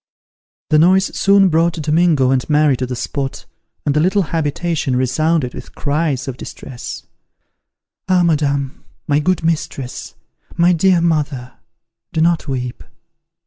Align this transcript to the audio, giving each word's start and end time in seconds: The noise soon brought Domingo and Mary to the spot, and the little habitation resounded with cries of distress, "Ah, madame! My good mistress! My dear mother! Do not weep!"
The 0.71 0.79
noise 0.79 1.15
soon 1.15 1.49
brought 1.49 1.73
Domingo 1.79 2.31
and 2.31 2.49
Mary 2.49 2.75
to 2.77 2.87
the 2.87 2.95
spot, 2.95 3.45
and 3.85 3.93
the 3.95 3.99
little 3.99 4.23
habitation 4.33 4.95
resounded 4.95 5.53
with 5.53 5.75
cries 5.75 6.27
of 6.27 6.37
distress, 6.37 7.03
"Ah, 8.09 8.23
madame! 8.23 8.83
My 9.05 9.19
good 9.19 9.43
mistress! 9.43 10.15
My 10.57 10.73
dear 10.73 11.01
mother! 11.01 11.53
Do 12.13 12.19
not 12.21 12.47
weep!" 12.47 12.83